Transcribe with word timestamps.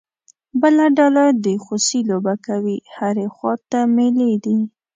بله 0.61 0.85
ډله 0.97 1.25
د 1.43 1.45
خوسی 1.63 1.99
لوبه 2.09 2.33
کوي، 2.47 2.77
هرې 2.97 3.27
خوا 3.35 3.53
ته 3.71 3.79
مېلې 3.95 4.33
دي. 4.43 4.59